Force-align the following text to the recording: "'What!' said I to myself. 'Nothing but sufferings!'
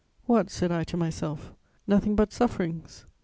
"'What!' 0.25 0.49
said 0.49 0.71
I 0.71 0.83
to 0.85 0.97
myself. 0.97 1.53
'Nothing 1.85 2.15
but 2.15 2.33
sufferings!' 2.33 3.05